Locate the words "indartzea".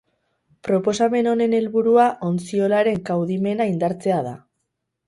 3.75-4.23